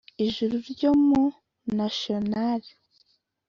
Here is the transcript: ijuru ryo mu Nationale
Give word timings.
ijuru 0.25 0.55
ryo 0.71 0.91
mu 1.05 1.23
Nationale 1.79 2.67